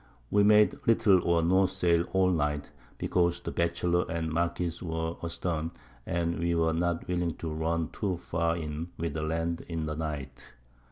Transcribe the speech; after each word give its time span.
We 0.31 0.41
made 0.41 0.79
little 0.87 1.21
or 1.23 1.43
no 1.43 1.67
Sail 1.67 2.05
all 2.11 2.31
Night, 2.31 2.71
because 2.97 3.39
the 3.39 3.51
Batchelor 3.51 4.03
and 4.09 4.31
Marquiss 4.33 4.81
were 4.81 5.15
a 5.21 5.29
stern, 5.29 5.69
and 6.07 6.39
we 6.39 6.55
were 6.55 6.73
not 6.73 7.07
willing 7.07 7.35
to 7.35 7.53
run 7.53 7.89
too 7.89 8.17
far 8.17 8.57
in 8.57 8.89
with 8.97 9.13
the 9.13 9.21
Land 9.21 9.61
in 9.69 9.85
the 9.85 9.95
Night. 9.95 10.53